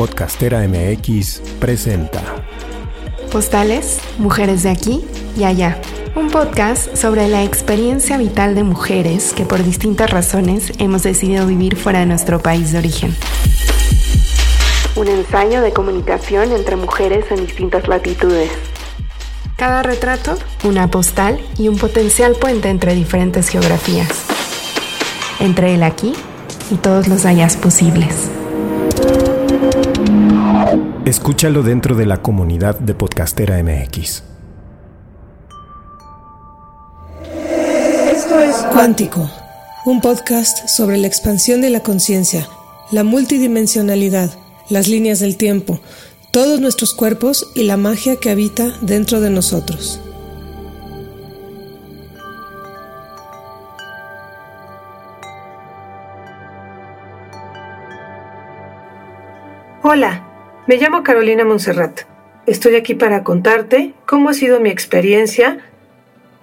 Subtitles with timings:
[0.00, 2.22] Podcastera MX presenta
[3.30, 5.04] Postales, Mujeres de aquí
[5.36, 5.78] y allá.
[6.16, 11.76] Un podcast sobre la experiencia vital de mujeres que por distintas razones hemos decidido vivir
[11.76, 13.14] fuera de nuestro país de origen.
[14.96, 18.50] Un ensayo de comunicación entre mujeres en distintas latitudes.
[19.56, 24.08] Cada retrato, una postal y un potencial puente entre diferentes geografías.
[25.40, 26.14] Entre el aquí
[26.70, 28.30] y todos los allá posibles.
[31.10, 34.22] Escúchalo dentro de la comunidad de Podcastera MX.
[38.12, 39.28] Esto es Cuántico,
[39.86, 42.46] un podcast sobre la expansión de la conciencia,
[42.92, 44.30] la multidimensionalidad,
[44.68, 45.80] las líneas del tiempo,
[46.30, 50.00] todos nuestros cuerpos y la magia que habita dentro de nosotros.
[59.82, 60.29] Hola,
[60.70, 62.02] me llamo Carolina Monserrat.
[62.46, 65.58] Estoy aquí para contarte cómo ha sido mi experiencia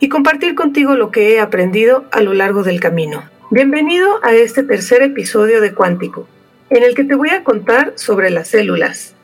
[0.02, 3.24] y compartir contigo lo que he aprendido a lo largo del camino.
[3.52, 6.28] Bienvenido a este tercer episodio de Cuántico,
[6.70, 9.16] en el que te voy a contar sobre las células.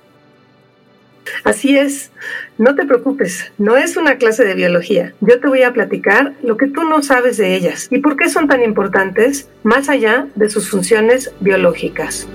[1.43, 2.11] Así es,
[2.57, 5.13] no te preocupes, no es una clase de biología.
[5.19, 8.29] Yo te voy a platicar lo que tú no sabes de ellas y por qué
[8.29, 12.25] son tan importantes más allá de sus funciones biológicas.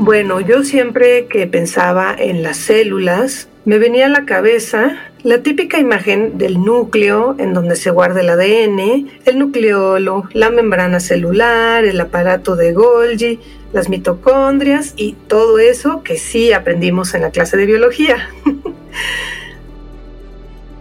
[0.00, 5.80] Bueno, yo siempre que pensaba en las células, me venía a la cabeza la típica
[5.80, 12.00] imagen del núcleo en donde se guarda el ADN, el nucleolo, la membrana celular, el
[12.00, 13.40] aparato de Golgi,
[13.72, 18.28] las mitocondrias y todo eso que sí aprendimos en la clase de biología.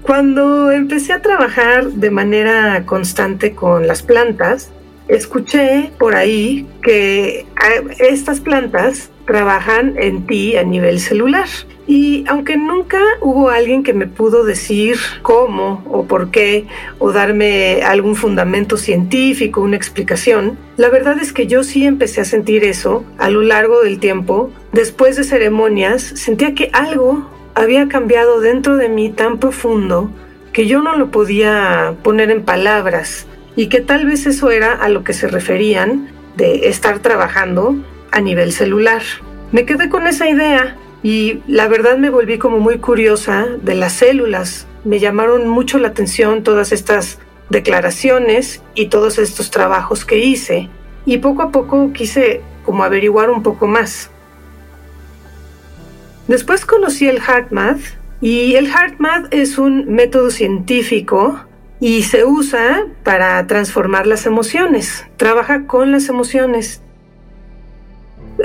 [0.04, 4.70] Cuando empecé a trabajar de manera constante con las plantas,
[5.08, 7.46] escuché por ahí que
[8.00, 11.48] estas plantas trabajan en ti a nivel celular.
[11.86, 16.66] Y aunque nunca hubo alguien que me pudo decir cómo o por qué
[17.00, 22.26] o darme algún fundamento científico, una explicación, la verdad es que yo sí empecé a
[22.26, 24.52] sentir eso a lo largo del tiempo.
[24.72, 30.12] Después de ceremonias, sentía que algo había cambiado dentro de mí tan profundo
[30.52, 34.88] que yo no lo podía poner en palabras y que tal vez eso era a
[34.88, 37.76] lo que se referían de estar trabajando
[38.12, 39.02] a nivel celular.
[39.52, 43.94] Me quedé con esa idea y la verdad me volví como muy curiosa de las
[43.94, 44.68] células.
[44.84, 47.18] Me llamaron mucho la atención todas estas
[47.50, 50.70] declaraciones y todos estos trabajos que hice
[51.08, 54.12] y poco a poco quise como averiguar un poco más.
[56.28, 57.80] Después conocí el HeartMath
[58.22, 61.40] y el HeartMath es un método científico
[61.80, 66.82] y se usa para transformar las emociones, trabaja con las emociones.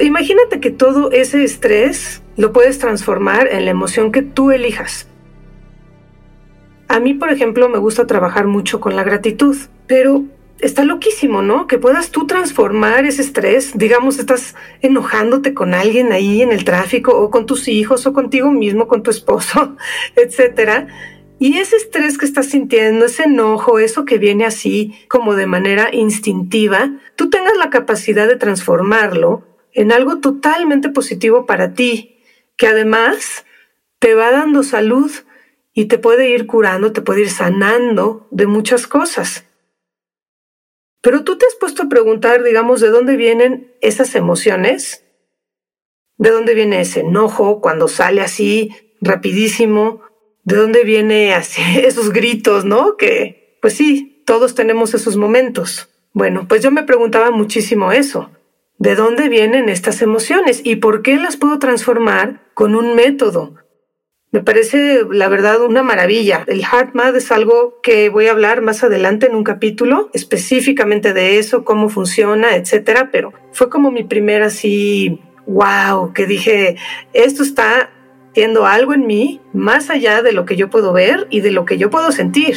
[0.01, 5.07] Imagínate que todo ese estrés lo puedes transformar en la emoción que tú elijas.
[6.89, 9.57] A mí, por ejemplo, me gusta trabajar mucho con la gratitud,
[9.87, 10.25] pero
[10.61, 11.67] está loquísimo, ¿no?
[11.67, 17.19] Que puedas tú transformar ese estrés, digamos, estás enojándote con alguien ahí en el tráfico
[17.19, 19.77] o con tus hijos o contigo mismo, con tu esposo,
[20.17, 20.87] etcétera,
[21.43, 25.93] y ese estrés que estás sintiendo, ese enojo, eso que viene así como de manera
[25.93, 32.23] instintiva, tú tengas la capacidad de transformarlo en algo totalmente positivo para ti,
[32.57, 33.45] que además
[33.99, 35.11] te va dando salud
[35.75, 39.45] y te puede ir curando, te puede ir sanando de muchas cosas.
[41.01, 45.05] Pero tú te has puesto a preguntar, digamos, de dónde vienen esas emociones,
[46.19, 48.71] de dónde viene ese enojo cuando sale así
[49.01, 50.02] rapidísimo,
[50.45, 52.97] de dónde viene así esos gritos, ¿no?
[52.97, 55.89] Que, pues sí, todos tenemos esos momentos.
[56.13, 58.31] Bueno, pues yo me preguntaba muchísimo eso.
[58.79, 63.55] ¿De dónde vienen estas emociones y por qué las puedo transformar con un método?
[64.33, 66.45] Me parece, la verdad, una maravilla.
[66.47, 71.39] El HeartMath es algo que voy a hablar más adelante en un capítulo específicamente de
[71.39, 76.77] eso, cómo funciona, etcétera, pero fue como mi primera así, wow, que dije,
[77.13, 77.91] esto está
[78.35, 81.65] Siendo algo en mí más allá de lo que yo puedo ver y de lo
[81.65, 82.57] que yo puedo sentir.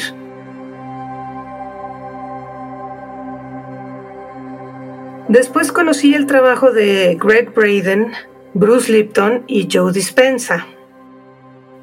[5.28, 8.14] Después conocí el trabajo de Greg Braden,
[8.54, 10.68] Bruce Lipton y Joe Dispensa.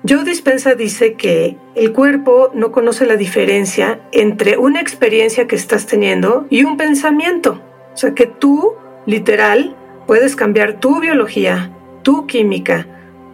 [0.09, 5.87] Joe Dispensa dice que el cuerpo no conoce la diferencia entre una experiencia que estás
[5.87, 7.61] teniendo y un pensamiento.
[7.93, 8.75] O sea que tú,
[9.07, 11.71] literal, puedes cambiar tu biología,
[12.03, 12.87] tu química,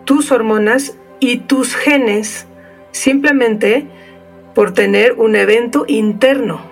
[0.08, 2.46] tus hormonas y tus genes
[2.92, 3.86] simplemente
[4.54, 6.62] por tener un evento interno.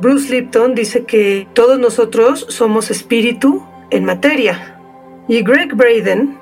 [0.00, 4.80] Bruce Lipton dice que todos nosotros somos espíritu en materia.
[5.28, 6.38] Y Greg Braden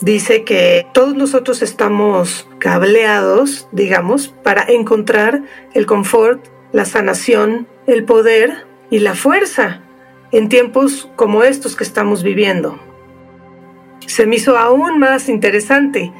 [0.00, 5.42] dice que todos nosotros estamos cableados, digamos, para encontrar
[5.74, 9.82] el confort, la sanación, el poder y la fuerza
[10.32, 12.80] en tiempos como estos que estamos viviendo.
[14.06, 16.12] Se me hizo aún más interesante.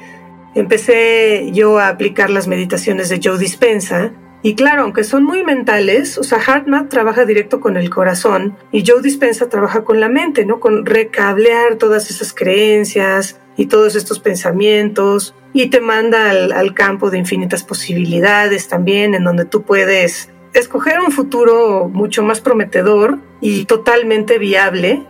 [0.55, 4.13] Empecé yo a aplicar las meditaciones de Joe Dispensa
[4.43, 8.85] y claro, aunque son muy mentales, o sea, HeartMath trabaja directo con el corazón y
[8.87, 10.61] Joe Dispensa trabaja con la mente, ¿no?
[10.61, 17.11] Con recablear todas esas creencias y todos estos pensamientos y te manda al, al campo
[17.11, 23.65] de infinitas posibilidades también, en donde tú puedes escoger un futuro mucho más prometedor y
[23.65, 25.07] totalmente viable.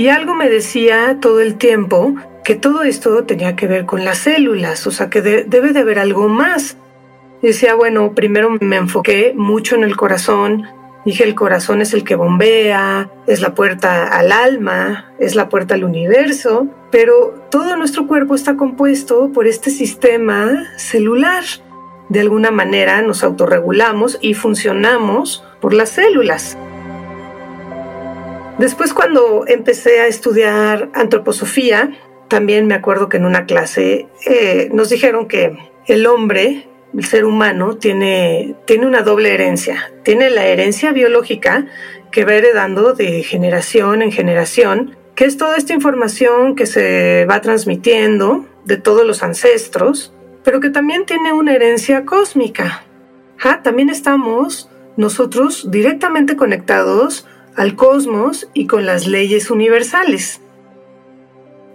[0.00, 4.16] Y algo me decía todo el tiempo que todo esto tenía que ver con las
[4.16, 6.78] células, o sea que debe de haber algo más.
[7.42, 10.66] decía, bueno, primero me enfoqué mucho en el corazón,
[11.04, 15.74] dije el corazón es el que bombea, es la puerta al alma, es la puerta
[15.74, 21.44] al universo, pero todo nuestro cuerpo está compuesto por este sistema celular
[22.08, 26.56] de alguna manera nos autorregulamos y funcionamos por las células.
[28.60, 31.92] Después cuando empecé a estudiar antroposofía,
[32.28, 37.24] también me acuerdo que en una clase eh, nos dijeron que el hombre, el ser
[37.24, 39.90] humano, tiene, tiene una doble herencia.
[40.02, 41.68] Tiene la herencia biológica
[42.12, 47.40] que va heredando de generación en generación, que es toda esta información que se va
[47.40, 50.12] transmitiendo de todos los ancestros,
[50.44, 52.84] pero que también tiene una herencia cósmica.
[53.62, 54.68] también estamos
[54.98, 57.26] nosotros directamente conectados
[57.60, 60.40] al cosmos y con las leyes universales.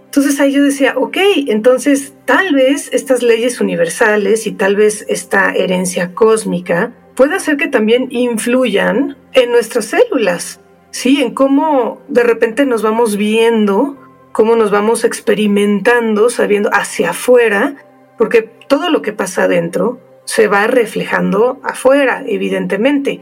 [0.05, 5.53] Entonces ahí yo decía, ok, entonces tal vez estas leyes universales y tal vez esta
[5.53, 10.59] herencia cósmica puede hacer que también influyan en nuestras células,
[10.89, 11.21] ¿sí?
[11.21, 13.95] En cómo de repente nos vamos viendo,
[14.31, 17.75] cómo nos vamos experimentando, sabiendo hacia afuera
[18.17, 23.21] porque todo lo que pasa adentro se va reflejando afuera, evidentemente.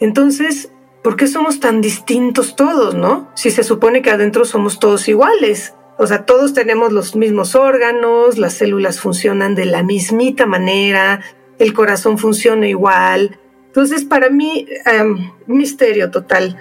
[0.00, 3.30] Entonces, ¿por qué somos tan distintos todos, no?
[3.34, 5.74] Si se supone que adentro somos todos iguales.
[5.98, 11.20] O sea, todos tenemos los mismos órganos, las células funcionan de la mismita manera,
[11.58, 13.38] el corazón funciona igual.
[13.66, 16.56] Entonces, para mí, em, misterio total.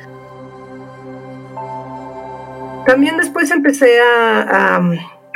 [2.86, 4.82] También después empecé a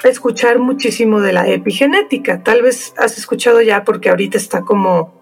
[0.04, 2.44] escuchar muchísimo de la epigenética.
[2.44, 5.14] Tal vez has escuchado ya porque ahorita está como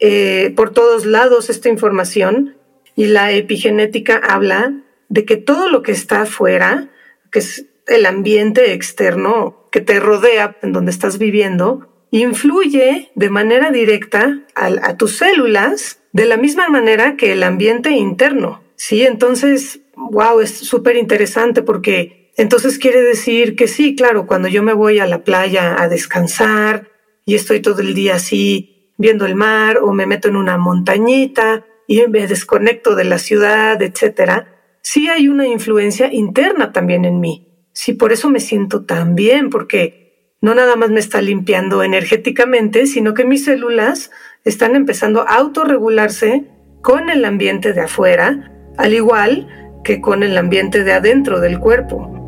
[0.00, 2.56] eh, por todos lados esta información
[2.96, 4.72] y la epigenética habla
[5.08, 6.90] de que todo lo que está afuera,
[7.30, 13.70] que es el ambiente externo que te rodea en donde estás viviendo, influye de manera
[13.70, 18.62] directa a, tus células de la misma manera que el ambiente interno.
[18.76, 24.62] Sí, entonces, wow, es súper interesante porque entonces quiere decir que sí, claro, cuando yo
[24.62, 26.90] me voy a la playa a descansar
[27.24, 31.64] y estoy todo el día así viendo el mar o me meto en una montañita
[31.86, 37.48] y me desconecto de la ciudad, etcétera, sí hay una influencia interna también en mí.
[37.72, 42.86] Sí, por eso me siento tan bien, porque no nada más me está limpiando energéticamente,
[42.86, 44.10] sino que mis células
[44.44, 46.44] están empezando a autorregularse
[46.82, 49.48] con el ambiente de afuera, al igual
[49.84, 52.21] que con el ambiente de adentro del cuerpo.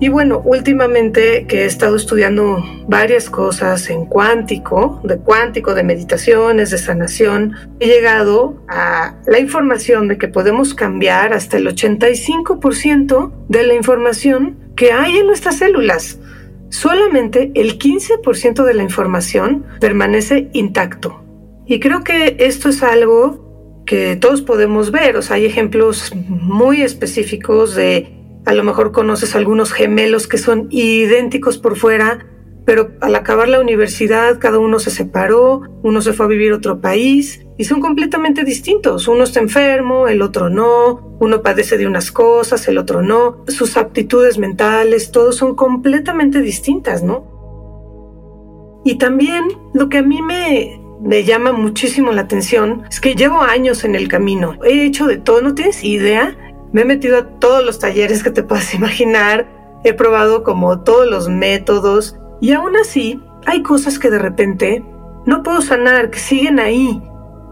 [0.00, 6.70] Y bueno, últimamente que he estado estudiando varias cosas en cuántico, de cuántico, de meditaciones,
[6.70, 13.62] de sanación, he llegado a la información de que podemos cambiar hasta el 85% de
[13.64, 16.20] la información que hay en nuestras células.
[16.68, 21.24] Solamente el 15% de la información permanece intacto.
[21.66, 25.16] Y creo que esto es algo que todos podemos ver.
[25.16, 28.17] O sea, hay ejemplos muy específicos de
[28.48, 32.26] a lo mejor conoces algunos gemelos que son idénticos por fuera,
[32.64, 36.56] pero al acabar la universidad cada uno se separó, uno se fue a vivir a
[36.56, 39.06] otro país y son completamente distintos.
[39.06, 43.44] Uno está enfermo, el otro no, uno padece de unas cosas, el otro no.
[43.48, 48.80] Sus aptitudes mentales, todos son completamente distintas, ¿no?
[48.82, 53.42] Y también lo que a mí me, me llama muchísimo la atención es que llevo
[53.42, 54.56] años en el camino.
[54.64, 56.34] He hecho de todo, no tienes idea
[56.72, 59.48] me he metido a todos los talleres que te puedas imaginar,
[59.84, 64.84] he probado como todos los métodos y aún así hay cosas que de repente
[65.26, 67.02] no puedo sanar, que siguen ahí.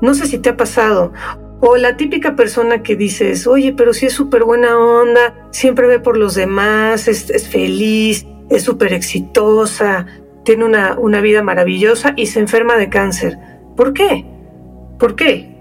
[0.01, 1.13] No sé si te ha pasado.
[1.61, 5.99] O la típica persona que dices, oye, pero si es súper buena onda, siempre ve
[5.99, 10.07] por los demás, es, feliz, es súper exitosa,
[10.45, 13.39] tiene una, una vida maravillosa y se enferma de cáncer.
[13.77, 14.27] ¿Por qué?
[14.99, 15.55] ¿Por qué?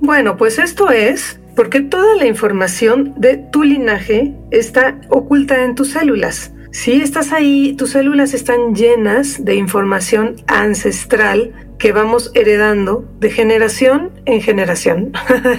[0.00, 5.90] Bueno, pues esto es Porque toda la información de tu linaje está oculta en tus
[5.90, 6.52] células.
[6.70, 14.12] Si estás ahí, tus células están llenas de información ancestral que vamos heredando de generación
[14.26, 15.12] en generación.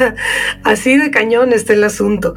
[0.63, 2.35] Así de cañón está el asunto.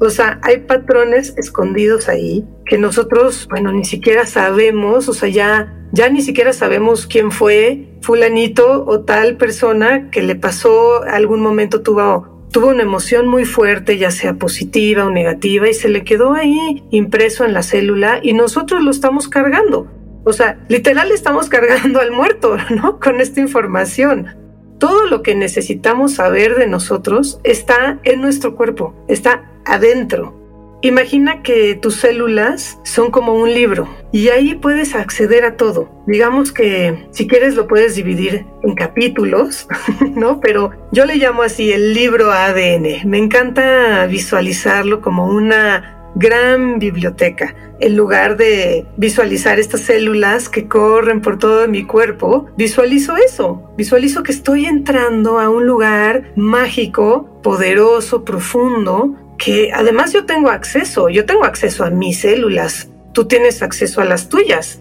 [0.00, 5.74] O sea, hay patrones escondidos ahí que nosotros, bueno, ni siquiera sabemos, o sea, ya,
[5.92, 11.82] ya ni siquiera sabemos quién fue fulanito o tal persona que le pasó algún momento
[11.82, 16.34] tuvo tuvo una emoción muy fuerte, ya sea positiva o negativa, y se le quedó
[16.34, 19.86] ahí impreso en la célula y nosotros lo estamos cargando.
[20.24, 23.00] O sea, literal estamos cargando al muerto, ¿no?
[23.00, 24.36] Con esta información.
[24.78, 30.37] Todo lo que necesitamos saber de nosotros está en nuestro cuerpo, está adentro.
[30.80, 35.88] Imagina que tus células son como un libro y ahí puedes acceder a todo.
[36.06, 39.66] Digamos que si quieres lo puedes dividir en capítulos,
[40.14, 40.40] ¿no?
[40.40, 43.08] Pero yo le llamo así el libro ADN.
[43.08, 47.54] Me encanta visualizarlo como una gran biblioteca.
[47.80, 53.72] En lugar de visualizar estas células que corren por todo mi cuerpo, visualizo eso.
[53.76, 61.08] Visualizo que estoy entrando a un lugar mágico, poderoso, profundo, que además yo tengo acceso,
[61.08, 64.80] yo tengo acceso a mis células, tú tienes acceso a las tuyas.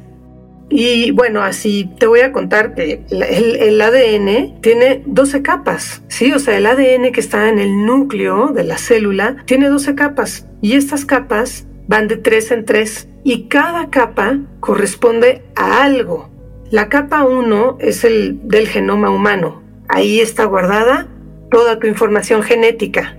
[0.69, 6.33] Y bueno, así te voy a contar que el, ADN tiene 12 capas, ¿sí?
[6.33, 10.45] O sea, el ADN que está en el núcleo de la célula tiene 12 capas
[10.61, 16.29] y estas capas van de 3 en 3 y cada capa corresponde a algo.
[16.69, 19.63] La capa 1 es el del genoma humano.
[19.87, 21.07] Ahí está guardada
[21.49, 23.17] toda tu información genética.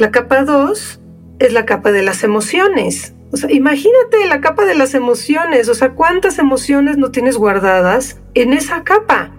[0.00, 0.98] La capa 2
[1.40, 3.14] es la capa de las emociones.
[3.32, 5.68] O sea, imagínate la capa de las emociones.
[5.68, 9.30] O sea, ¿cuántas emociones no tienes guardadas en esa capa?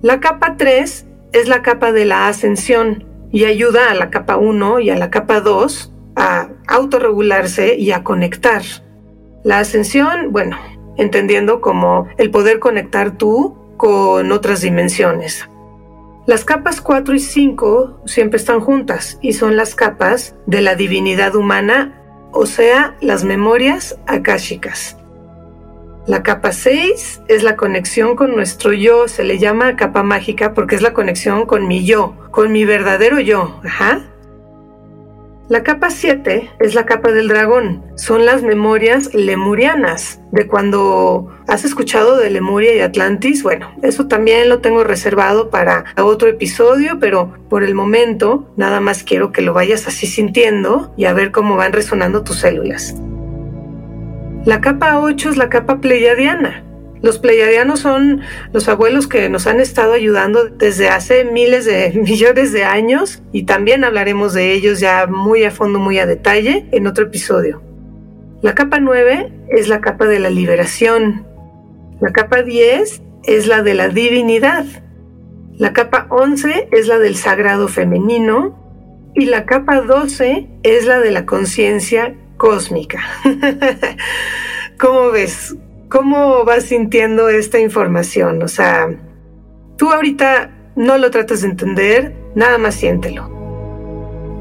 [0.00, 4.78] La capa 3 es la capa de la ascensión y ayuda a la capa 1
[4.78, 8.62] y a la capa 2 a autorregularse y a conectar.
[9.42, 10.56] La ascensión, bueno,
[10.96, 15.48] entendiendo como el poder conectar tú con otras dimensiones.
[16.26, 21.34] Las capas 4 y 5 siempre están juntas y son las capas de la divinidad
[21.34, 22.00] humana,
[22.32, 24.96] o sea, las memorias akáshicas.
[26.06, 30.76] La capa 6 es la conexión con nuestro yo, se le llama capa mágica porque
[30.76, 33.60] es la conexión con mi yo, con mi verdadero yo.
[33.62, 34.02] Ajá.
[35.50, 37.84] La capa 7 es la capa del dragón.
[37.96, 43.42] Son las memorias lemurianas de cuando has escuchado de Lemuria y Atlantis.
[43.42, 49.02] Bueno, eso también lo tengo reservado para otro episodio, pero por el momento nada más
[49.02, 52.94] quiero que lo vayas así sintiendo y a ver cómo van resonando tus células.
[54.46, 56.64] La capa 8 es la capa pleiadiana.
[57.04, 58.22] Los pleiadianos son
[58.54, 63.42] los abuelos que nos han estado ayudando desde hace miles de millones de años y
[63.42, 67.62] también hablaremos de ellos ya muy a fondo, muy a detalle en otro episodio.
[68.40, 71.26] La capa 9 es la capa de la liberación.
[72.00, 74.64] La capa 10 es la de la divinidad.
[75.58, 79.12] La capa 11 es la del sagrado femenino.
[79.14, 83.00] Y la capa 12 es la de la conciencia cósmica.
[84.78, 85.54] ¿Cómo ves?
[85.94, 88.42] ¿Cómo vas sintiendo esta información?
[88.42, 88.88] O sea,
[89.76, 93.30] tú ahorita no lo tratas de entender, nada más siéntelo.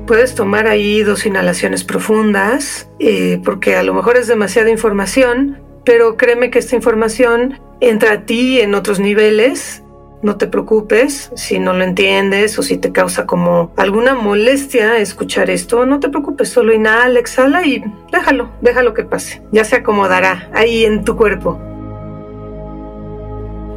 [0.08, 6.18] Puedes tomar ahí dos inhalaciones profundas, eh, porque a lo mejor es demasiada información, pero
[6.18, 9.83] créeme que esta información entra a ti en otros niveles
[10.24, 15.50] no te preocupes si no lo entiendes o si te causa como alguna molestia escuchar
[15.50, 15.86] esto.
[15.86, 19.44] No te preocupes, solo inhala, exhala y déjalo, déjalo que pase.
[19.52, 21.60] Ya se acomodará ahí en tu cuerpo.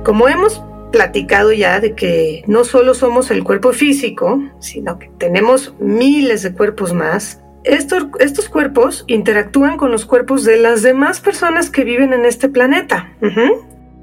[0.05, 0.63] Como hemos
[0.93, 6.53] platicado ya de que no solo somos el cuerpo físico, sino que tenemos miles de
[6.53, 12.13] cuerpos más, estos, estos cuerpos interactúan con los cuerpos de las demás personas que viven
[12.13, 13.13] en este planeta.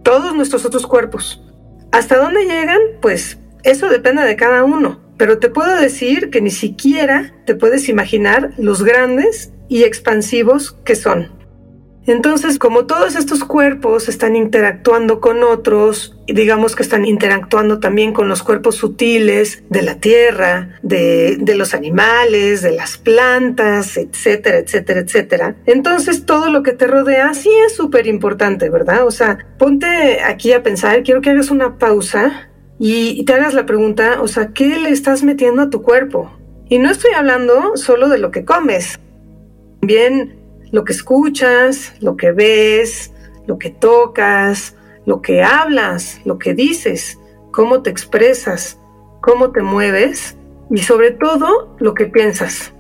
[0.03, 1.42] Todos nuestros otros cuerpos.
[1.93, 2.79] ¿Hasta dónde llegan?
[3.01, 5.00] Pues eso depende de cada uno.
[5.15, 10.95] Pero te puedo decir que ni siquiera te puedes imaginar los grandes y expansivos que
[10.95, 11.29] son.
[12.05, 18.13] Entonces, como todos estos cuerpos están interactuando con otros, y digamos que están interactuando también
[18.13, 25.00] con los cuerpos sutiles de la tierra, de, los animales, de las plantas, etcétera, etcétera,
[25.00, 25.55] etcétera.
[25.65, 29.05] Entonces, todo lo que te rodea sí es súper importante, ¿verdad?
[29.05, 33.65] O sea, ponte aquí a pensar, quiero que hagas una pausa y te hagas la
[33.65, 36.31] pregunta, o sea, ¿qué le estás metiendo a tu cuerpo?
[36.67, 39.00] Y no estoy hablando solo de lo que comes.
[39.81, 40.42] Bien,
[40.74, 43.13] lo que escuchas, lo que ves,
[43.46, 44.75] lo que tocas,
[45.06, 47.20] lo que hablas, lo que dices,
[47.51, 48.80] cómo te expresas,
[49.22, 50.36] cómo te mueves
[50.72, 52.74] y sobre todo lo que piensas.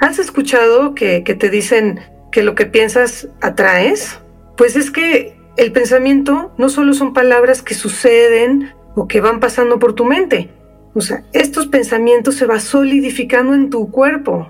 [0.00, 2.00] ¿Has escuchado que, te dicen
[2.32, 4.18] que lo que piensas atraes?
[4.56, 9.78] Pues es que el pensamiento no solo son palabras que suceden o que van pasando
[9.78, 10.50] por tu mente.
[10.94, 14.48] O sea, estos pensamientos se van solidificando en tu cuerpo.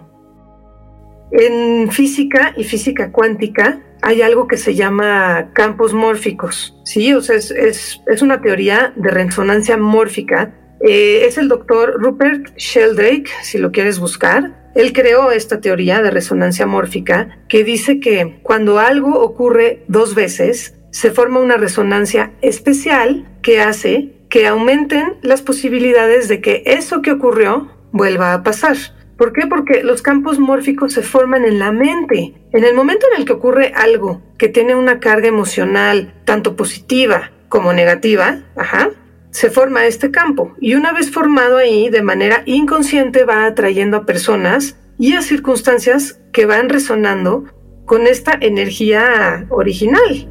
[1.36, 6.78] En física y física cuántica hay algo que se llama campos mórficos.
[6.84, 10.54] Sí, o sea, es, una teoría de resonancia mórfica.
[10.80, 14.70] Eh, es el doctor Rupert Sheldrake, si lo quieres buscar.
[14.76, 20.76] Él creó esta teoría de resonancia mórfica que dice que cuando algo ocurre dos veces,
[20.92, 27.10] se forma una resonancia especial que hace que aumenten las posibilidades de que eso que
[27.10, 28.76] ocurrió vuelva a pasar.
[29.16, 29.46] ¿Por qué?
[29.46, 32.34] Porque los campos mórficos se forman en la mente.
[32.52, 37.30] En el momento en el que ocurre algo que tiene una carga emocional tanto positiva
[37.48, 38.90] como negativa, ajá,
[39.30, 40.54] se forma este campo.
[40.60, 46.20] Y una vez formado ahí, de manera inconsciente va atrayendo a personas y a circunstancias
[46.32, 47.44] que van resonando
[47.84, 50.28] con esta energía original.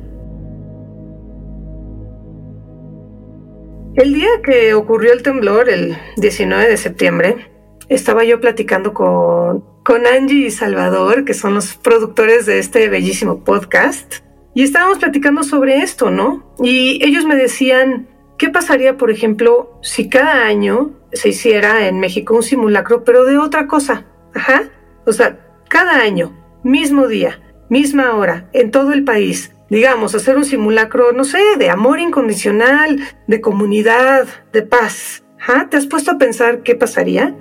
[3.96, 7.52] El día que ocurrió el temblor, el 19 de septiembre,
[7.95, 13.43] estaba yo platicando con, con Angie y Salvador, que son los productores de este bellísimo
[13.43, 14.15] podcast,
[14.53, 16.53] y estábamos platicando sobre esto, ¿no?
[16.59, 18.07] Y ellos me decían,
[18.38, 23.38] ¿qué pasaría, por ejemplo, si cada año se hiciera en México un simulacro, pero de
[23.38, 24.05] otra cosa?
[24.33, 24.63] Ajá.
[25.05, 26.33] O sea, cada año,
[26.63, 31.69] mismo día, misma hora, en todo el país, digamos, hacer un simulacro, no sé, de
[31.69, 35.23] amor incondicional, de comunidad, de paz.
[35.69, 37.35] ¿Te has puesto a pensar qué pasaría?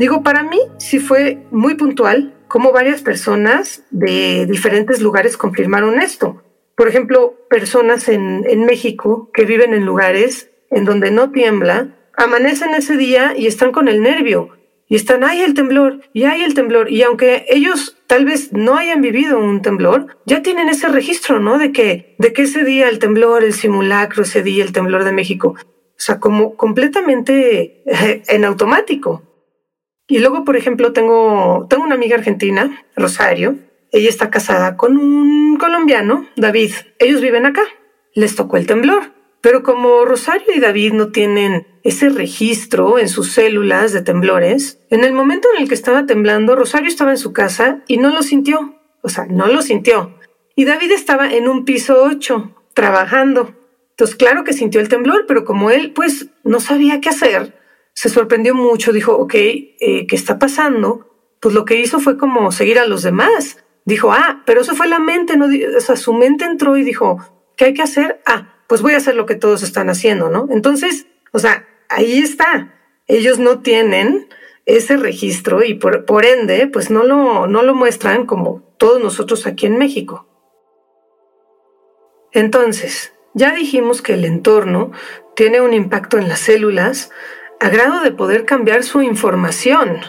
[0.00, 6.42] Digo, para mí sí fue muy puntual cómo varias personas de diferentes lugares confirmaron esto.
[6.74, 12.96] Por ejemplo, personas en, México que viven en lugares en donde no tiembla, amanecen ese
[12.96, 14.48] día y están con el nervio,
[14.88, 16.90] y están, hay el temblor, y hay el temblor.
[16.90, 21.58] Y aunque ellos tal vez no hayan vivido un temblor, ya tienen ese registro, ¿no?
[21.58, 25.12] De que, de que ese día el temblor, el simulacro, ese día el temblor de
[25.12, 25.56] México.
[25.58, 29.26] O sea, como completamente eh, en automático.
[30.10, 33.58] Y luego, por ejemplo, tengo, tengo una amiga argentina, Rosario.
[33.92, 36.72] Ella está casada con un colombiano, David.
[36.98, 37.62] Ellos viven acá.
[38.14, 39.12] Les tocó el temblor.
[39.40, 45.04] Pero como Rosario y David no tienen ese registro en sus células de temblores, en
[45.04, 48.22] el momento en el que estaba temblando, Rosario estaba en su casa y no lo
[48.24, 48.74] sintió.
[49.02, 50.18] O sea, no lo sintió.
[50.56, 53.54] Y David estaba en un piso 8, trabajando.
[53.90, 57.59] Entonces, claro que sintió el temblor, pero como él, pues, no sabía qué hacer,
[58.00, 61.06] se sorprendió mucho, dijo, ok, eh, ¿qué está pasando?
[61.38, 63.62] Pues lo que hizo fue como seguir a los demás.
[63.84, 67.18] Dijo, ah, pero eso fue la mente, no, o sea, su mente entró y dijo,
[67.58, 68.22] ¿qué hay que hacer?
[68.24, 70.46] Ah, pues voy a hacer lo que todos están haciendo, ¿no?
[70.48, 72.72] Entonces, o sea, ahí está.
[73.06, 74.28] Ellos no tienen
[74.64, 79.46] ese registro y por, por ende, pues no lo, no lo muestran como todos nosotros
[79.46, 80.26] aquí en México.
[82.32, 84.90] Entonces, ya dijimos que el entorno
[85.36, 87.10] tiene un impacto en las células
[87.60, 90.00] a grado de poder cambiar su información.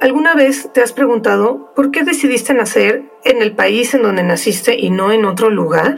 [0.00, 4.78] ¿Alguna vez te has preguntado por qué decidiste nacer en el país en donde naciste
[4.78, 5.96] y no en otro lugar?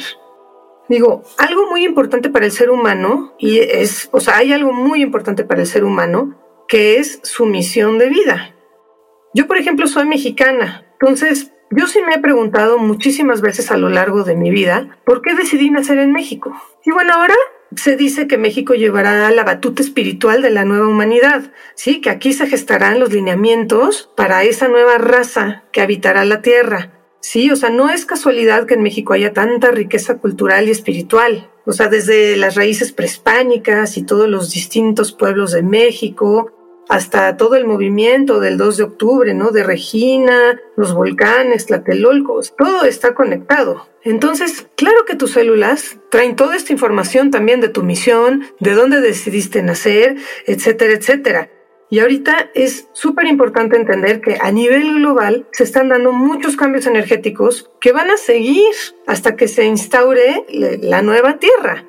[0.89, 5.03] Digo, algo muy importante para el ser humano, y es, o sea, hay algo muy
[5.03, 8.55] importante para el ser humano, que es su misión de vida.
[9.35, 13.89] Yo, por ejemplo, soy mexicana, entonces yo sí me he preguntado muchísimas veces a lo
[13.89, 16.57] largo de mi vida por qué decidí nacer en México.
[16.85, 17.35] Y bueno, ahora
[17.75, 22.33] se dice que México llevará la batuta espiritual de la nueva humanidad, sí, que aquí
[22.33, 26.93] se gestarán los lineamientos para esa nueva raza que habitará la tierra.
[27.21, 31.51] Sí, o sea, no es casualidad que en México haya tanta riqueza cultural y espiritual.
[31.65, 36.53] O sea, desde las raíces prehispánicas y todos los distintos pueblos de México,
[36.89, 39.51] hasta todo el movimiento del 2 de octubre, ¿no?
[39.51, 43.87] De Regina, los volcanes, Tlatelolcos, todo está conectado.
[44.03, 49.01] Entonces, claro que tus células traen toda esta información también de tu misión, de dónde
[49.01, 51.51] decidiste nacer, etcétera, etcétera.
[51.89, 56.87] Y ahorita es súper importante entender que a nivel global se están dando muchos cambios
[56.87, 58.75] energéticos que van a seguir
[59.07, 61.85] hasta que se instaure la nueva Tierra.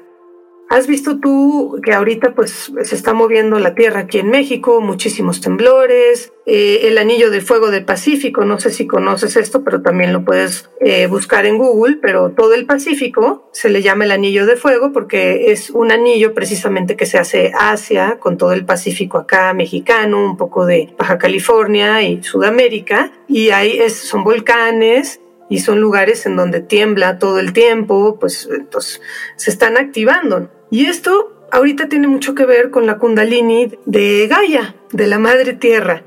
[0.70, 5.40] ¿Has visto tú que ahorita pues se está moviendo la Tierra aquí en México, muchísimos
[5.40, 10.12] temblores, eh, el anillo de fuego del Pacífico, no sé si conoces esto, pero también
[10.12, 14.46] lo puedes eh, buscar en Google, pero todo el Pacífico se le llama el anillo
[14.46, 19.20] de fuego porque es un anillo precisamente que se hace Asia con todo el Pacífico
[19.20, 25.60] acá mexicano, un poco de Baja California y Sudamérica, y ahí es, son volcanes y
[25.60, 29.02] son lugares en donde tiembla todo el tiempo, pues entonces
[29.38, 30.50] se están activando.
[30.70, 35.54] Y esto ahorita tiene mucho que ver con la kundalini de Gaia, de la Madre
[35.54, 36.04] Tierra.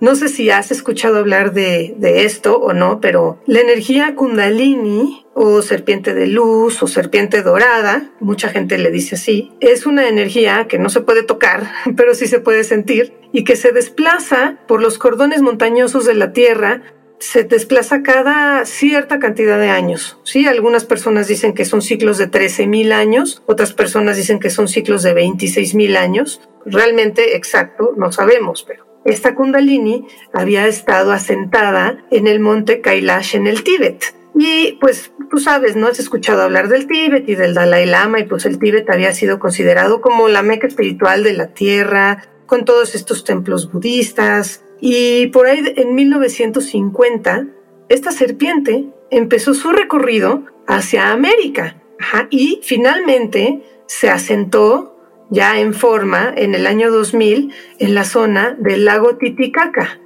[0.00, 5.26] No sé si has escuchado hablar de, de, esto o no, pero la energía kundalini
[5.34, 10.66] o serpiente de luz o serpiente dorada, mucha gente le dice así, es una energía
[10.68, 14.80] que no se puede tocar, pero sí se puede sentir y que se desplaza por
[14.80, 16.82] los cordones montañosos de la Tierra
[17.20, 20.18] se desplaza cada cierta cantidad de años.
[20.24, 24.68] Sí, algunas personas dicen que son ciclos de 13.000 años, otras personas dicen que son
[24.68, 26.40] ciclos de 26.000 años.
[26.64, 33.46] Realmente exacto no sabemos, pero esta kundalini había estado asentada en el monte Kailash en
[33.46, 34.14] el Tíbet.
[34.34, 35.88] Y pues tú sabes, ¿no?
[35.88, 39.38] Has escuchado hablar del Tíbet y del Dalai Lama y pues el Tíbet había sido
[39.38, 44.62] considerado como la meca espiritual de la tierra, con todos estos templos budistas.
[44.80, 47.46] Y por ahí en 1950,
[47.88, 51.82] esta serpiente empezó su recorrido hacia América
[52.30, 54.96] y finalmente se asentó
[55.30, 60.00] ya en forma en el año 2000 en la zona del lago Titicaca.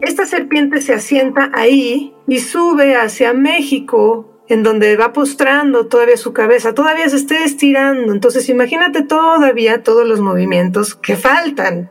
[0.00, 6.32] Esta serpiente se asienta ahí y sube hacia México, en donde va postrando todavía su
[6.32, 8.12] cabeza, todavía se está estirando.
[8.12, 11.90] Entonces imagínate todavía todos los movimientos que faltan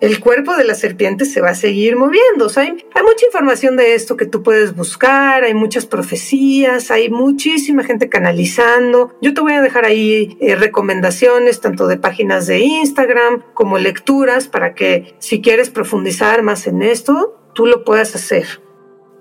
[0.00, 2.48] el cuerpo de la serpiente se va a seguir moviendo.
[2.56, 8.08] hay, mucha información de esto que tú puedes buscar, hay muchas profecías, hay muchísima gente
[8.08, 9.16] canalizando.
[9.22, 14.48] Yo te voy a dejar ahí eh, recomendaciones tanto de páginas de Instagram como lecturas
[14.48, 18.60] para que si quieres profundizar más en esto, tú lo puedas hacer.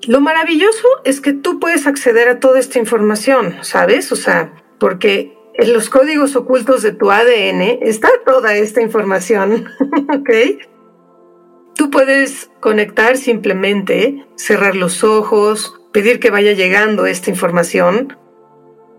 [0.08, 4.12] Lo maravilloso es que tú puedes acceder a toda esta información, ¿sabes?
[4.12, 9.68] O sea, porque en los códigos ocultos de tu ADN está toda esta información,
[10.14, 10.30] ¿ok?
[11.76, 18.18] Tú puedes conectar simplemente, cerrar los ojos, pedir que vaya llegando esta información.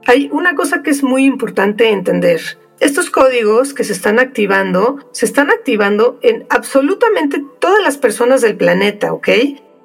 [0.07, 2.41] Hay una cosa que es muy importante entender.
[2.81, 8.57] Estos códigos que se están activando, se están activando en absolutamente todas las personas del
[8.57, 9.29] planeta, ¿ok?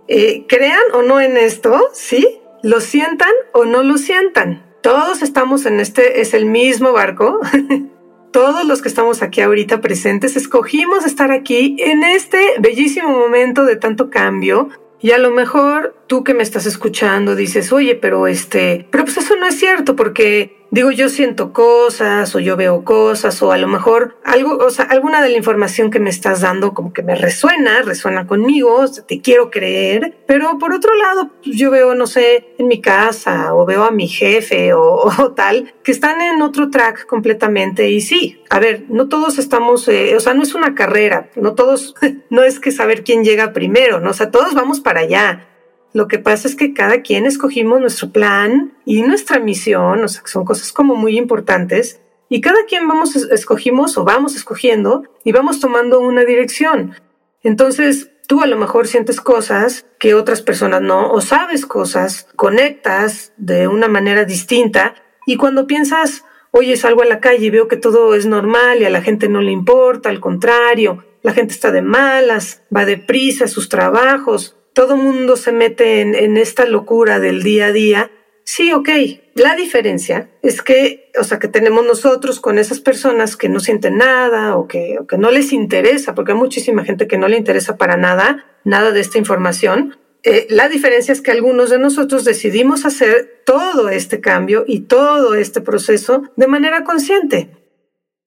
[0.08, 2.40] Eh, crean o no en esto, ¿sí?
[2.64, 7.40] Lo sientan o no lo sientan todos estamos en este, es el mismo barco.
[8.32, 13.76] Todos los que estamos aquí ahorita presentes escogimos estar aquí en este bellísimo momento de
[13.76, 14.70] tanto cambio.
[15.02, 19.18] Y a lo mejor tú que me estás escuchando dices, oye, pero este, pero pues
[19.18, 23.58] eso no es cierto porque digo, yo siento cosas o yo veo cosas o a
[23.58, 27.04] lo mejor algo, o sea, alguna de la información que me estás dando como que
[27.04, 32.08] me resuena, resuena conmigo, te quiero creer, pero por otro lado, pues, yo veo, no
[32.08, 36.70] sé, en mi casa o veo a mi jefe o, tal, que están en otro
[36.70, 40.74] track completamente y sí, a ver, no todos estamos, eh, o sea, no es una
[40.74, 41.96] carrera, no todos,
[42.30, 44.12] no es que saber quién llega primero, ¿no?
[44.12, 45.48] O sea, todos vamos para allá.
[45.94, 50.22] Lo que pasa es que cada quien escogimos nuestro plan y nuestra misión, o sea,
[50.26, 52.00] son cosas como muy importantes,
[52.30, 56.96] y cada quien vamos escogimos o vamos escogiendo y vamos tomando una dirección.
[57.44, 63.34] Entonces, tú a lo mejor sientes cosas que otras personas no, o sabes cosas, conectas
[63.36, 67.76] de una manera distinta, y cuando piensas, oye, salgo a la calle y veo que
[67.76, 71.72] todo es normal y a la gente no le importa, al contrario, la gente está
[71.72, 77.44] de malas, va deprisa a sus trabajos, todo mundo se mete en, esta locura del
[77.44, 78.12] día a día.
[78.44, 78.90] Sí, ok.
[79.36, 83.98] La diferencia es que, o sea, que tenemos nosotros con esas personas que no sienten
[83.98, 87.78] nada o que, que no les interesa, porque hay muchísima gente que no le interesa
[87.78, 89.98] para nada, nada de esta información.
[90.24, 95.34] Eh, la diferencia es que algunos de nosotros decidimos hacer todo este cambio y todo
[95.34, 97.50] este proceso de manera consciente.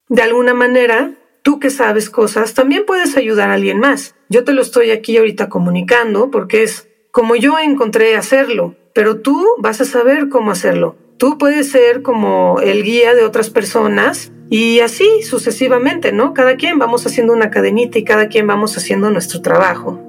[0.09, 4.17] De alguna manera, tú que sabes cosas, también puedes ayudar a alguien más.
[4.35, 9.47] Yo te lo estoy aquí ahorita comunicando porque es como yo encontré hacerlo, pero tú
[9.59, 10.97] vas a saber cómo hacerlo.
[11.19, 16.35] Tú puedes ser como el guía de otras personas y así sucesivamente, ¿no?
[16.35, 20.01] Cada quien vamos haciendo una cadenita y cada quien vamos haciendo nuestro trabajo.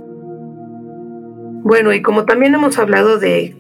[1.63, 3.55] Bueno, y como también hemos hablado de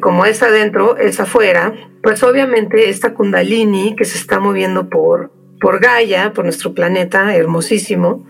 [0.00, 5.78] como es adentro, es afuera, pues obviamente esta kundalini que se está moviendo por por
[5.78, 8.24] Gaia, por nuestro planeta hermosísimo,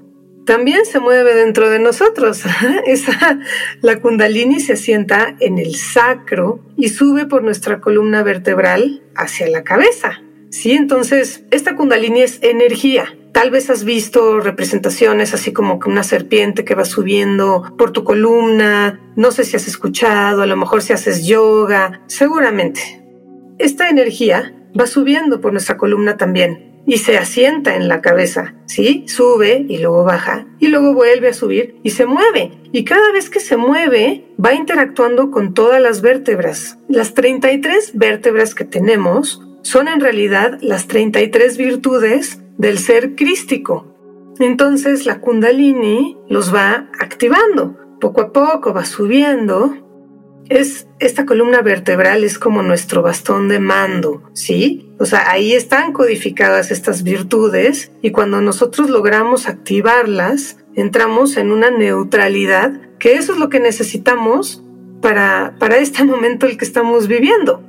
[0.46, 2.42] también se mueve dentro de nosotros.
[2.86, 3.40] Esa,
[3.82, 9.64] la kundalini se asienta en el sacro y sube por nuestra columna vertebral hacia la
[9.64, 10.22] cabeza.
[10.48, 13.14] Sí, entonces esta kundalini es energía.
[13.32, 18.04] Tal vez has visto representaciones así como que una serpiente que va subiendo por tu
[18.04, 19.00] columna.
[19.16, 23.04] No sé si has escuchado, a lo mejor si haces yoga, seguramente.
[23.58, 29.04] Esta energía va subiendo por nuestra columna también y se asienta en la cabeza, ¿sí?
[29.08, 32.52] Sube y luego baja y luego vuelve a subir y se mueve.
[32.72, 36.78] Y cada vez que se mueve va interactuando con todas las vértebras.
[36.88, 43.92] Las 33 vértebras que tenemos son en realidad las 33 virtudes del ser crístico.
[44.38, 47.76] Entonces la kundalini los va activando.
[48.00, 49.74] Poco a poco va subiendo.
[50.48, 54.85] Es esta columna vertebral es como nuestro bastón de mando, ¿sí?
[54.98, 61.70] O sea, ahí están codificadas estas virtudes y cuando nosotros logramos activarlas, entramos en una
[61.70, 64.62] neutralidad, que eso es lo que necesitamos
[65.02, 67.62] para, para este momento el que estamos viviendo.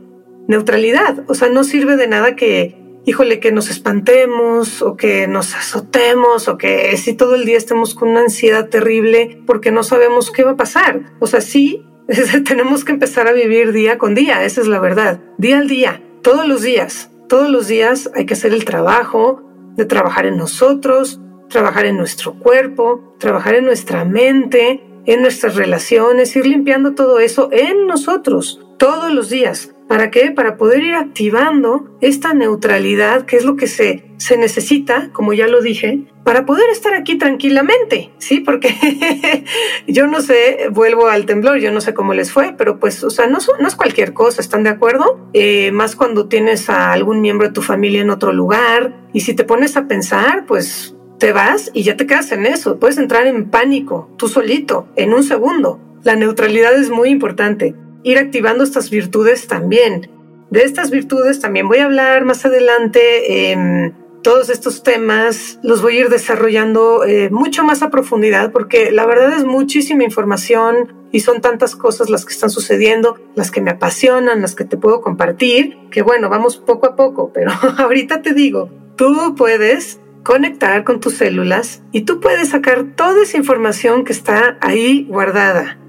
[0.47, 5.53] Neutralidad, o sea, no sirve de nada que, híjole, que nos espantemos o que nos
[5.53, 10.31] azotemos o que si todo el día estemos con una ansiedad terrible porque no sabemos
[10.31, 11.01] qué va a pasar.
[11.19, 11.85] O sea, sí,
[12.45, 16.01] tenemos que empezar a vivir día con día, esa es la verdad, día al día,
[16.21, 17.09] todos los días.
[17.27, 19.43] Todos los días hay que hacer el trabajo
[19.75, 26.35] de trabajar en nosotros, trabajar en nuestro cuerpo, trabajar en nuestra mente, en nuestras relaciones,
[26.35, 29.73] ir limpiando todo eso en nosotros todos los días.
[29.88, 30.32] ¿Para qué?
[30.32, 35.47] Para poder ir activando esta neutralidad, que es lo que se, se necesita, como ya
[35.47, 38.41] lo dije, para poder estar aquí tranquilamente, ¿sí?
[38.41, 38.76] Porque
[39.88, 43.10] yo no sé, vuelvo al temblor, yo no sé cómo les fue, pero pues, o
[43.10, 45.30] sea, no, es cualquier cosa, ¿están de acuerdo?
[45.32, 49.36] Eh, más cuando tienes a algún miembro de tu familia en otro lugar, y si
[49.36, 52.78] te pones a pensar, pues te vas y ya te quedas en eso.
[52.78, 55.80] Puedes entrar en pánico, tú solito, en un segundo.
[56.04, 57.73] La neutralidad es muy importante.
[58.03, 60.10] Ir activando estas virtudes también.
[60.49, 63.51] De estas virtudes también voy a hablar más adelante.
[63.51, 68.91] Eh, todos estos temas los voy a ir desarrollando eh, mucho más a profundidad porque
[68.91, 73.62] la verdad es muchísima información y son tantas cosas las que están sucediendo, las que
[73.62, 78.21] me apasionan, las que te puedo compartir, que bueno, vamos poco a poco, pero ahorita
[78.21, 84.03] te digo, tú puedes conectar con tus células y tú puedes sacar toda esa información
[84.03, 85.79] que está ahí guardada.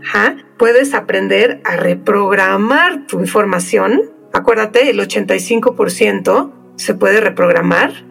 [0.56, 4.12] Puedes aprender a reprogramar tu información.
[4.32, 8.04] Acuérdate, el 85% se puede reprogramar.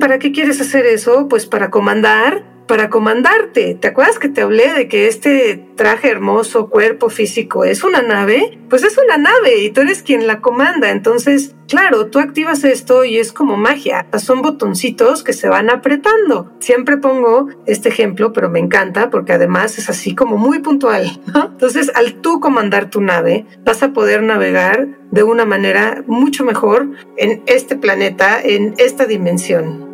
[0.00, 1.28] ¿Para qué quieres hacer eso?
[1.28, 3.74] Pues para comandar para comandarte.
[3.74, 8.58] ¿Te acuerdas que te hablé de que este traje hermoso, cuerpo físico, es una nave?
[8.68, 10.90] Pues es una nave y tú eres quien la comanda.
[10.90, 14.06] Entonces, claro, tú activas esto y es como magia.
[14.18, 16.52] Son botoncitos que se van apretando.
[16.60, 21.20] Siempre pongo este ejemplo, pero me encanta porque además es así como muy puntual.
[21.34, 26.90] Entonces, al tú comandar tu nave, vas a poder navegar de una manera mucho mejor
[27.18, 29.91] en este planeta, en esta dimensión.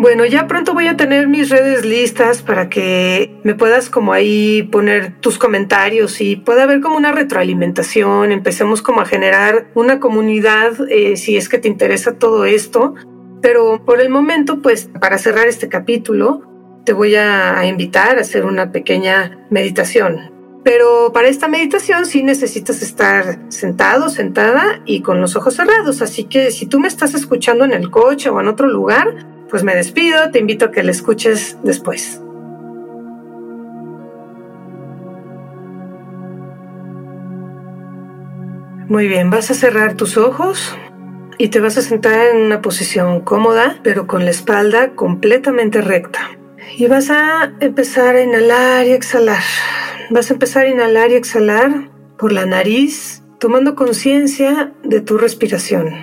[0.00, 4.62] Bueno, ya pronto voy a tener mis redes listas para que me puedas como ahí
[4.62, 10.88] poner tus comentarios y pueda haber como una retroalimentación, empecemos como a generar una comunidad
[10.88, 12.94] eh, si es que te interesa todo esto.
[13.42, 16.42] Pero por el momento, pues para cerrar este capítulo,
[16.84, 20.30] te voy a invitar a hacer una pequeña meditación.
[20.62, 26.02] Pero para esta meditación sí necesitas estar sentado, sentada y con los ojos cerrados.
[26.02, 29.64] Así que si tú me estás escuchando en el coche o en otro lugar, pues
[29.64, 32.20] me despido, te invito a que la escuches después.
[38.88, 40.74] Muy bien, vas a cerrar tus ojos
[41.36, 46.20] y te vas a sentar en una posición cómoda, pero con la espalda completamente recta.
[46.76, 49.42] Y vas a empezar a inhalar y exhalar.
[50.10, 55.94] Vas a empezar a inhalar y exhalar por la nariz, tomando conciencia de tu respiración.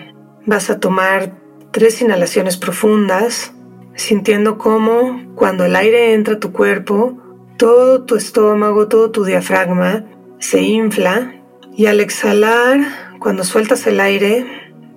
[0.45, 1.44] Vas a tomar
[1.75, 3.53] Tres inhalaciones profundas,
[3.95, 7.17] sintiendo cómo cuando el aire entra a tu cuerpo,
[7.57, 10.05] todo tu estómago, todo tu diafragma
[10.39, 11.33] se infla
[11.75, 12.79] y al exhalar,
[13.19, 14.45] cuando sueltas el aire,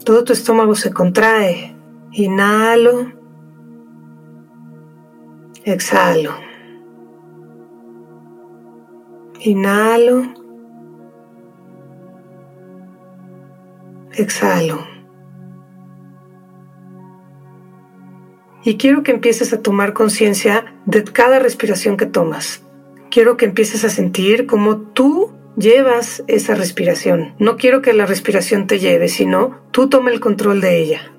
[0.04, 1.74] todo tu estómago se contrae.
[2.12, 3.12] Inhalo,
[5.64, 6.36] exhalo.
[9.40, 10.32] Inhalo,
[14.12, 14.97] exhalo.
[18.68, 22.62] Y quiero que empieces a tomar conciencia de cada respiración que tomas.
[23.10, 27.32] Quiero que empieces a sentir cómo tú llevas esa respiración.
[27.38, 31.12] No quiero que la respiración te lleve, sino tú toma el control de ella.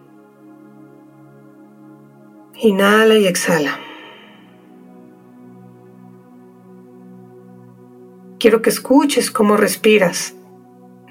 [2.59, 3.79] Inhala y exhala.
[8.37, 10.35] Quiero que escuches cómo respiras.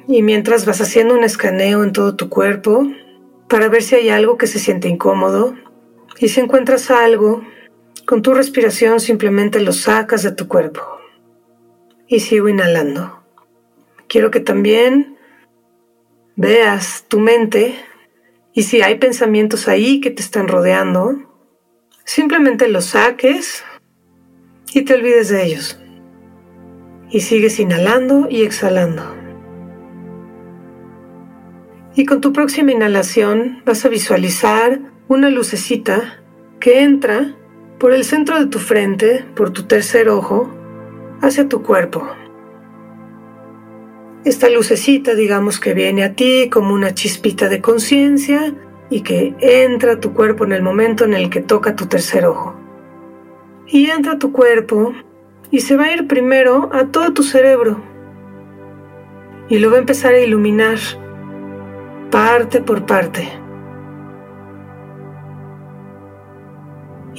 [0.07, 2.87] Y mientras vas haciendo un escaneo en todo tu cuerpo
[3.49, 5.57] para ver si hay algo que se siente incómodo,
[6.21, 7.43] y si encuentras algo,
[8.07, 10.83] con tu respiración simplemente lo sacas de tu cuerpo.
[12.07, 13.23] Y sigo inhalando.
[14.09, 15.19] Quiero que también
[16.35, 17.75] veas tu mente
[18.53, 21.17] y si hay pensamientos ahí que te están rodeando,
[22.05, 23.63] simplemente los saques
[24.73, 25.81] y te olvides de ellos.
[27.11, 29.15] Y sigues inhalando y exhalando.
[31.95, 36.23] Y con tu próxima inhalación vas a visualizar una lucecita
[36.61, 37.35] que entra
[37.79, 40.51] por el centro de tu frente, por tu tercer ojo,
[41.23, 42.07] hacia tu cuerpo.
[44.25, 48.55] Esta lucecita, digamos que viene a ti como una chispita de conciencia
[48.91, 52.27] y que entra a tu cuerpo en el momento en el que toca tu tercer
[52.27, 52.55] ojo.
[53.67, 54.93] Y entra a tu cuerpo
[55.51, 57.83] y se va a ir primero a todo tu cerebro
[59.49, 60.77] y lo va a empezar a iluminar
[62.11, 63.48] parte por parte.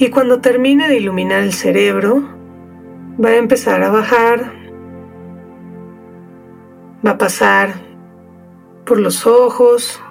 [0.00, 2.22] Y cuando termine de iluminar el cerebro,
[3.22, 4.50] va a empezar a bajar,
[7.06, 7.74] va a pasar
[8.86, 10.02] por los ojos,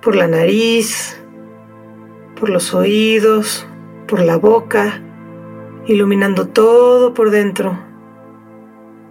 [0.00, 1.22] por la nariz,
[2.40, 3.66] por los oídos,
[4.08, 5.02] por la boca,
[5.84, 7.78] iluminando todo por dentro.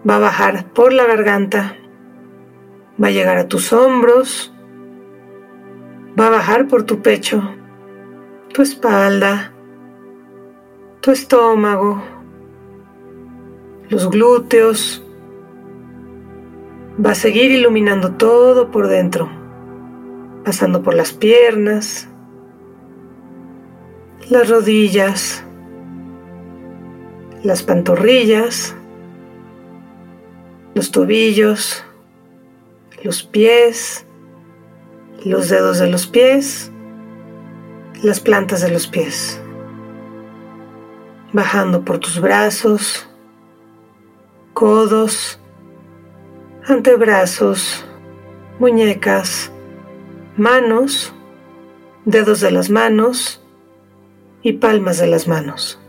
[0.09, 1.77] Va a bajar por la garganta,
[3.01, 4.51] va a llegar a tus hombros,
[6.19, 7.53] va a bajar por tu pecho,
[8.51, 9.50] tu espalda,
[11.01, 12.01] tu estómago,
[13.89, 15.03] los glúteos.
[17.03, 19.27] Va a seguir iluminando todo por dentro,
[20.45, 22.07] pasando por las piernas,
[24.29, 25.43] las rodillas,
[27.43, 28.75] las pantorrillas,
[30.75, 31.83] los tobillos,
[33.03, 34.05] los pies,
[35.25, 36.71] los dedos de los pies,
[38.03, 39.40] las plantas de los pies,
[41.33, 43.07] bajando por tus brazos,
[44.53, 45.39] codos,
[46.67, 47.85] antebrazos,
[48.59, 49.51] muñecas,
[50.37, 51.13] manos,
[52.05, 53.43] dedos de las manos
[54.43, 55.79] y palmas de las manos.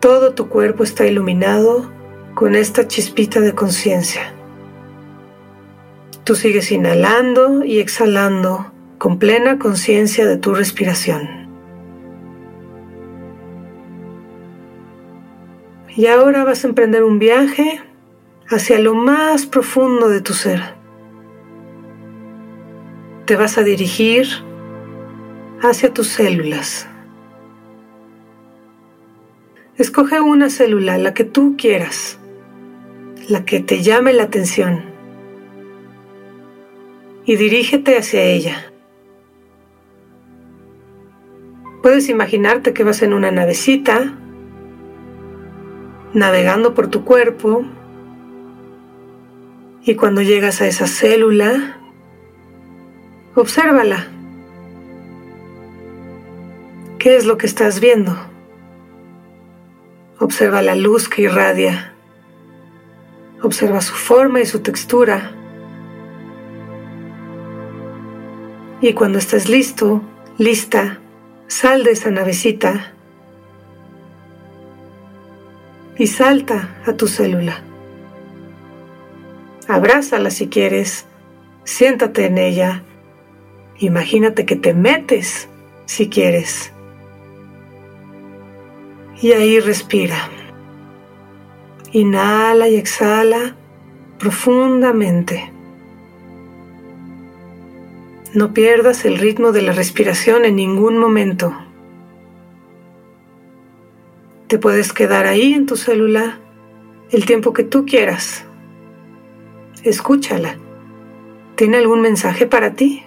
[0.00, 1.90] Todo tu cuerpo está iluminado
[2.34, 4.32] con esta chispita de conciencia.
[6.24, 11.35] Tú sigues inhalando y exhalando con plena conciencia de tu respiración.
[15.96, 17.80] Y ahora vas a emprender un viaje
[18.48, 20.60] hacia lo más profundo de tu ser.
[23.24, 24.28] Te vas a dirigir
[25.62, 26.86] hacia tus células.
[29.78, 32.18] Escoge una célula, la que tú quieras,
[33.28, 34.84] la que te llame la atención
[37.26, 38.72] y dirígete hacia ella.
[41.82, 44.14] Puedes imaginarte que vas en una navecita,
[46.16, 47.62] navegando por tu cuerpo,
[49.84, 51.76] y cuando llegas a esa célula,
[53.34, 54.06] obsérvala.
[56.98, 58.16] ¿Qué es lo que estás viendo?
[60.18, 61.92] Observa la luz que irradia.
[63.42, 65.32] Observa su forma y su textura.
[68.80, 70.00] Y cuando estés listo,
[70.38, 70.98] lista,
[71.46, 72.95] sal de esa navecita
[75.98, 77.62] y salta a tu célula.
[79.68, 81.06] Abrázala si quieres,
[81.64, 82.82] siéntate en ella,
[83.78, 85.48] imagínate que te metes
[85.86, 86.72] si quieres.
[89.20, 90.28] Y ahí respira.
[91.92, 93.56] Inhala y exhala
[94.18, 95.52] profundamente.
[98.34, 101.56] No pierdas el ritmo de la respiración en ningún momento.
[104.48, 106.38] Te puedes quedar ahí en tu célula
[107.10, 108.44] el tiempo que tú quieras.
[109.82, 110.56] Escúchala.
[111.56, 113.02] ¿Tiene algún mensaje para ti?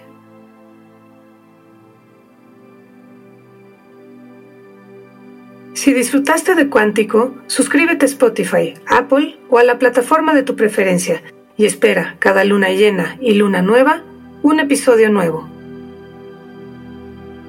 [5.72, 11.22] Si disfrutaste de Cuántico, suscríbete a Spotify, Apple o a la plataforma de tu preferencia
[11.56, 14.02] y espera cada luna llena y luna nueva
[14.42, 15.48] un episodio nuevo.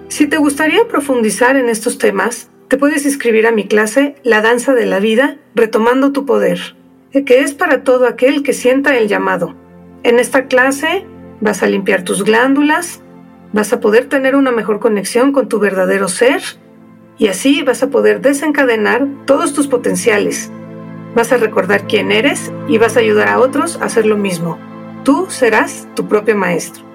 [0.08, 4.74] Si te gustaría profundizar en estos temas, te puedes inscribir a mi clase La Danza
[4.74, 6.78] de la Vida, Retomando tu Poder,
[7.12, 9.58] que es para todo aquel que sienta el llamado.
[10.04, 11.06] En esta clase
[11.42, 13.02] vas a limpiar tus glándulas,
[13.52, 16.42] vas a poder tener una mejor conexión con tu verdadero ser
[17.17, 20.50] y así vas a poder desencadenar todos tus potenciales.
[21.13, 24.58] Vas a recordar quién eres y vas a ayudar a otros a hacer lo mismo.
[25.04, 26.90] Tú serás tu propio maestro.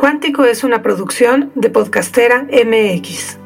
[0.00, 3.39] Cuántico es una producción de Podcastera MX.